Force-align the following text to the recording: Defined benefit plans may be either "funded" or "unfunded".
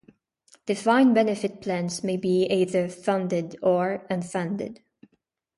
Defined 0.65 1.13
benefit 1.13 1.61
plans 1.61 2.03
may 2.03 2.17
be 2.17 2.45
either 2.49 2.89
"funded" 2.89 3.55
or 3.61 4.03
"unfunded". 4.09 4.79